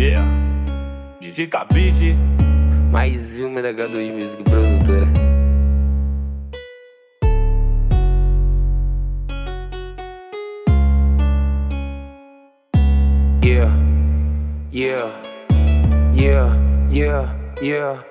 Yeah, 0.00 0.24
DJ 1.20 1.46
Cabide. 1.48 2.16
Mais 2.90 3.38
uma 3.38 3.60
da 3.60 3.68
H2 3.68 4.14
Music 4.14 4.42
Produtora. 4.42 5.06
Yeah, 13.44 13.70
yeah, 14.72 15.10
yeah, 16.14 16.48
yeah, 16.90 17.36
yeah. 17.60 18.04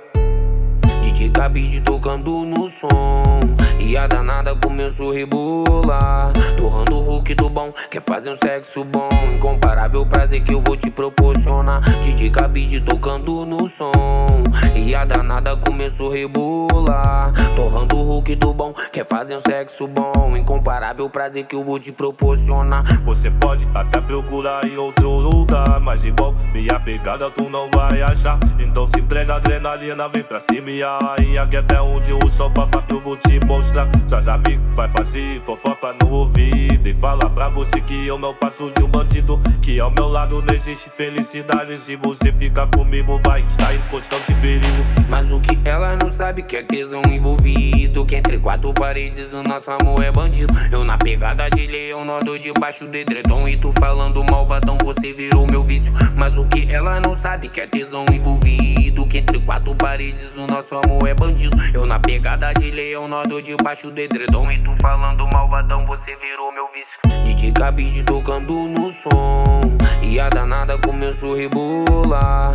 DJ 1.01 1.31
Cabide 1.31 1.81
tocando 1.81 2.45
no 2.45 2.67
som. 2.67 3.39
E 3.79 3.97
a 3.97 4.05
danada 4.05 4.55
começou 4.55 5.09
a 5.09 5.15
rebolar. 5.15 6.31
Torrando 6.55 6.97
o 6.97 7.01
Hulk 7.01 7.33
do 7.33 7.49
bom 7.49 7.73
Quer 7.89 8.01
fazer 8.01 8.29
um 8.29 8.35
sexo 8.35 8.83
bom. 8.83 9.09
Incomparável 9.35 9.98
prazer 10.19 10.41
que 10.41 10.53
eu 10.53 10.61
vou 10.61 10.75
te 10.75 10.91
proporcionar. 10.91 11.79
DJ 12.01 12.29
Cabide 12.29 12.81
tocando 12.81 13.45
no 13.45 13.69
som. 13.69 14.43
E 14.75 14.93
a 14.93 15.05
danada 15.05 15.55
começou 15.55 16.11
a 16.11 16.13
rebolar. 16.13 17.31
Torrando 17.55 17.95
o 17.95 18.03
Hulk 18.03 18.35
do 18.35 18.53
bom 18.53 18.73
Quer 18.91 19.05
fazer 19.05 19.37
um 19.37 19.39
sexo 19.39 19.87
bom. 19.87 20.35
Incomparável 20.35 21.09
prazer 21.09 21.45
que 21.45 21.55
eu 21.55 21.63
vou 21.63 21.79
te 21.79 21.93
proporcionar. 21.93 22.83
Você 23.05 23.31
pode 23.31 23.65
até 23.73 24.01
procurar 24.01 24.65
em 24.65 24.75
outro 24.75 25.09
lugar 25.09 25.79
Mas 25.79 26.03
igual 26.03 26.35
minha 26.53 26.77
pegada 26.81 27.31
tu 27.31 27.49
não 27.49 27.69
vai 27.73 28.01
achar. 28.01 28.37
Então 28.59 28.85
se 28.87 28.99
entrega 28.99 29.35
adrenalina, 29.35 30.09
vem 30.09 30.23
pra 30.23 30.41
cima 30.41 30.69
e 30.69 30.81
rainha 30.81 31.47
que 31.47 31.55
até 31.55 31.81
onde 31.81 32.11
o 32.11 32.27
sol 32.27 32.51
papai 32.51 32.83
eu 32.91 32.99
vou 32.99 33.15
te 33.15 33.39
mostrar. 33.45 33.87
Suas 34.05 34.27
amigas 34.27 34.59
vai 34.75 34.89
fazer 34.89 35.39
fofoca 35.41 35.95
no 36.01 36.11
ouvido 36.11 36.87
e 36.87 36.93
falar 36.93 37.29
pra 37.29 37.47
você 37.49 37.79
que 37.79 38.05
eu 38.05 38.17
não 38.17 38.33
passo 38.33 38.69
de 38.71 38.83
um 38.83 38.87
bandido. 38.87 39.39
Que 39.61 39.79
ao 39.79 39.91
meu 39.91 40.09
lado 40.09 40.18
não 40.27 40.53
existe 40.53 40.89
felicidade. 40.89 41.77
Se 41.77 41.95
você 41.95 42.31
ficar 42.31 42.67
comigo, 42.67 43.19
vai 43.25 43.41
estar 43.41 43.73
em 43.73 43.79
constante 43.89 44.33
perigo. 44.35 44.85
Mas 45.07 45.31
o 45.31 45.39
que 45.39 45.57
ela 45.63 45.95
não 45.95 46.09
sabe 46.09 46.43
que 46.43 46.57
é 46.57 46.63
tesão 46.63 47.01
envolvido. 47.07 48.05
Que 48.05 48.15
entre 48.15 48.37
quatro 48.37 48.73
paredes 48.73 49.33
o 49.33 49.41
nosso 49.41 49.71
amor 49.71 50.03
é 50.03 50.11
bandido. 50.11 50.53
Eu 50.71 50.83
na 50.83 50.97
pegada 50.97 51.49
de 51.49 51.65
leão, 51.67 52.03
nado 52.03 52.37
debaixo 52.37 52.85
de 52.87 52.99
edredom. 52.99 53.47
E 53.47 53.55
tu 53.57 53.71
falando 53.71 54.23
malvadão, 54.23 54.77
você 54.83 55.13
virou 55.13 55.47
meu 55.47 55.63
vício. 55.63 55.93
Mas 56.15 56.37
o 56.37 56.45
que 56.45 56.71
ela 56.71 56.99
não 56.99 57.13
sabe 57.13 57.47
que 57.47 57.61
é 57.61 57.67
tesão 57.67 58.05
envolvido. 58.11 59.07
Que 59.07 59.19
entre 59.19 59.39
quatro 59.39 59.73
paredes 59.73 60.37
o 60.37 60.45
nosso 60.45 60.75
amor 60.75 61.07
é 61.07 61.13
bandido. 61.13 61.57
Eu 61.73 61.85
na 61.85 61.99
pegada 61.99 62.53
de 62.53 62.69
leão, 62.71 63.07
nado 63.07 63.41
debaixo 63.41 63.89
do 63.89 63.99
edredom. 63.99 64.51
E 64.51 64.61
tu 64.63 64.75
falando 64.81 65.25
malvadão, 65.27 65.85
você 65.85 66.15
virou 66.17 66.51
meu 66.51 66.67
vício. 66.73 66.99
DJ 67.25 67.51
Cabide 67.51 68.03
tocando 68.03 68.53
no 68.67 68.89
som. 68.89 69.61
E 70.01 70.19
a 70.19 70.29
danada 70.29 70.77
começou 70.77 71.33
a 71.33 71.37
rebolar. 71.37 72.53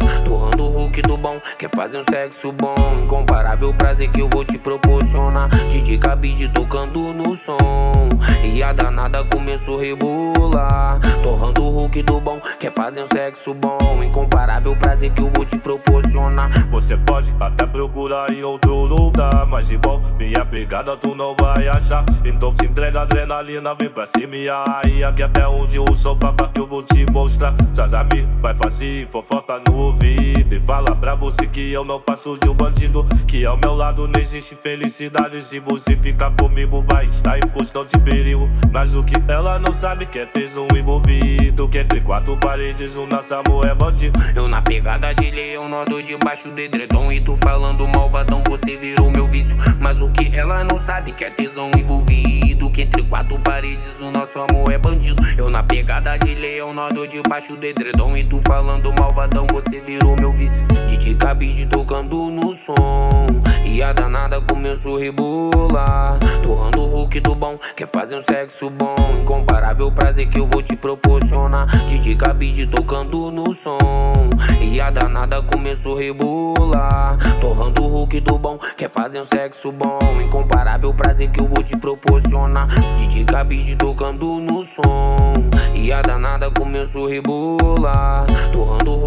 Hulk 0.94 1.02
do 1.02 1.16
bom, 1.16 1.40
quer 1.58 1.68
fazer 1.70 1.98
um 1.98 2.02
sexo 2.08 2.52
bom. 2.52 2.76
Incomparável 3.02 3.74
prazer 3.74 4.08
que 4.12 4.20
eu 4.20 4.28
vou 4.28 4.44
te 4.44 4.56
proporcionar. 4.56 5.48
DJ 5.68 5.98
Cabide 5.98 6.48
tocando 6.48 7.12
no 7.12 7.34
som. 7.34 8.10
E 8.44 8.62
a 8.62 8.72
danada 8.72 9.24
começou 9.24 9.80
a 9.80 9.82
rebolar. 9.82 11.00
Torrando 11.20 11.64
o 11.64 11.70
Hulk 11.70 12.00
do 12.04 12.20
bom, 12.20 12.38
quer 12.60 12.70
fazer 12.70 13.02
um 13.02 13.06
sexo 13.06 13.52
bom. 13.52 14.04
Incomparável 14.04 14.76
prazer 14.76 15.10
que 15.10 15.20
eu 15.20 15.28
vou 15.30 15.44
te 15.44 15.58
proporcionar. 15.58 16.50
Você 16.70 16.96
pode 16.96 17.34
até 17.40 17.66
procurar 17.66 18.30
em 18.30 18.42
outro 18.42 18.84
lugar 18.84 19.46
Mas 19.46 19.70
igual 19.70 20.00
minha 20.18 20.44
pegada 20.44 20.96
tu 20.96 21.14
não 21.14 21.34
vai 21.38 21.68
achar 21.68 22.04
Então 22.24 22.54
se 22.54 22.66
entrega 22.66 23.02
adrenalina, 23.02 23.74
vem 23.74 23.88
pra 23.88 24.06
cima 24.06 24.36
e 24.36 24.48
aí 24.48 25.02
Aqui 25.04 25.22
até 25.22 25.46
onde 25.46 25.78
o 25.78 25.94
sol 25.94 26.16
papai 26.16 26.50
que 26.52 26.60
eu 26.60 26.66
vou 26.66 26.82
te 26.82 27.04
mostrar 27.10 27.54
Suas 27.72 27.94
amigas 27.94 28.28
vai 28.40 28.54
fazer 28.54 29.06
fofoca 29.08 29.60
no 29.66 29.76
ouvido 29.76 30.54
E 30.54 30.60
fala 30.60 30.83
pra 30.92 31.14
você 31.14 31.46
que 31.46 31.72
eu 31.72 31.84
não 31.84 32.00
passo 32.00 32.36
de 32.36 32.48
um 32.48 32.54
bandido 32.54 33.06
Que 33.26 33.44
ao 33.44 33.56
meu 33.56 33.74
lado 33.74 34.08
não 34.08 34.20
existe 34.20 34.56
felicidade 34.56 35.40
Se 35.42 35.60
você 35.60 35.96
ficar 35.96 36.30
comigo 36.32 36.82
vai 36.82 37.06
estar 37.06 37.38
em 37.38 37.48
constante 37.48 37.98
perigo 37.98 38.48
Mas 38.72 38.94
o 38.94 39.02
que 39.02 39.14
ela 39.28 39.58
não 39.58 39.72
sabe 39.72 40.06
que 40.06 40.18
é 40.18 40.26
tesão 40.26 40.66
envolvido 40.74 41.68
Que 41.68 41.78
entre 41.78 42.00
quatro 42.00 42.36
paredes 42.36 42.96
o 42.96 43.06
nosso 43.06 43.34
amor 43.34 43.66
é 43.66 43.74
bandido 43.74 44.18
Eu 44.34 44.48
na 44.48 44.60
pegada 44.60 45.14
de 45.14 45.30
leão, 45.30 45.68
nado 45.68 46.02
debaixo 46.02 46.48
do 46.48 46.60
edredom 46.60 47.12
E 47.12 47.20
tu 47.20 47.34
falando 47.36 47.86
malvadão, 47.86 48.42
você 48.46 48.76
virou 48.76 49.10
meu 49.10 49.26
vício. 49.26 49.56
Mas 49.80 50.00
o 50.02 50.10
que 50.10 50.34
ela 50.36 50.64
não 50.64 50.78
sabe 50.78 51.12
que 51.12 51.24
é 51.24 51.30
tesão 51.30 51.70
envolvido. 51.76 52.53
Que 52.74 52.82
entre 52.82 53.04
quatro 53.04 53.38
paredes 53.38 54.00
o 54.00 54.10
nosso 54.10 54.40
amor 54.40 54.72
é 54.72 54.76
bandido. 54.76 55.22
Eu 55.38 55.48
na 55.48 55.62
pegada 55.62 56.16
de 56.16 56.34
leão, 56.34 56.74
nado 56.74 57.06
debaixo 57.06 57.54
do 57.54 57.64
edredom. 57.64 58.16
E 58.16 58.24
tu 58.24 58.40
falando 58.40 58.92
malvadão, 58.92 59.46
você 59.46 59.78
virou 59.78 60.16
meu 60.16 60.32
vício. 60.32 60.66
DJ 60.88 61.14
Cabide 61.14 61.66
tocando 61.66 62.32
no 62.32 62.52
som. 62.52 63.26
E 63.64 63.82
a 63.82 63.92
danada 63.92 64.40
começou 64.40 64.96
a 64.96 65.00
rebolar. 65.00 66.18
Torrando 66.42 66.82
o 66.82 66.86
Hulk 66.86 67.20
do 67.20 67.34
bom, 67.34 67.58
quer 67.74 67.86
fazer 67.86 68.16
um 68.16 68.20
sexo 68.20 68.68
bom. 68.70 68.94
Incomparável 69.20 69.90
prazer 69.90 70.28
que 70.28 70.38
eu 70.38 70.46
vou 70.46 70.62
te 70.62 70.76
proporcionar. 70.76 71.66
DJ 71.86 72.14
Cabide 72.14 72.66
tocando 72.66 73.30
no 73.30 73.52
som. 73.52 74.30
E 74.60 74.80
a 74.80 74.90
danada 74.90 75.42
começou 75.42 75.96
a 75.96 76.00
rebolar. 76.00 77.16
Torrando 77.40 77.82
o 77.82 77.88
Hulk 77.88 78.20
do 78.20 78.38
bom, 78.38 78.58
quer 78.76 78.90
fazer 78.90 79.20
um 79.20 79.24
sexo 79.24 79.72
bom. 79.72 79.98
Incomparável 80.22 80.92
prazer 80.94 81.30
que 81.30 81.40
eu 81.40 81.46
vou 81.46 81.62
te 81.62 81.76
proporcionar. 81.76 82.68
DJ 82.98 83.24
Cabide 83.24 83.76
tocando 83.76 84.40
no 84.40 84.62
som. 84.62 85.34
E 85.74 85.92
a 85.92 86.02
danada 86.02 86.50
começou 86.50 87.06
a 87.06 87.10
rebolar. 87.10 88.26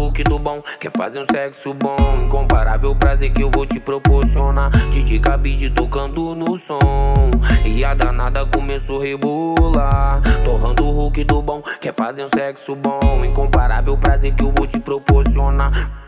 Hulk 0.08 0.24
do 0.24 0.38
bom, 0.38 0.62
quer 0.80 0.90
fazer 0.90 1.20
um 1.20 1.24
sexo 1.30 1.74
bom. 1.74 1.96
Incomparável 2.24 2.96
prazer 2.96 3.30
que 3.30 3.42
eu 3.42 3.50
vou 3.50 3.66
te 3.66 3.78
proporcionar. 3.78 4.70
DJ 4.90 5.18
Cabide 5.18 5.68
tocando 5.68 6.34
no 6.34 6.56
som. 6.56 7.30
E 7.66 7.84
a 7.84 7.92
danada 7.92 8.46
começou 8.46 9.02
a 9.02 9.04
rebolar. 9.04 10.22
Torrando 10.46 10.86
o 10.86 10.90
Hulk 10.90 11.24
do 11.24 11.42
bom, 11.42 11.60
quer 11.78 11.92
fazer 11.92 12.24
um 12.24 12.28
sexo 12.28 12.74
bom. 12.74 13.22
Incomparável 13.22 13.98
prazer 13.98 14.34
que 14.34 14.42
eu 14.42 14.50
vou 14.50 14.66
te 14.66 14.80
proporcionar. 14.80 16.07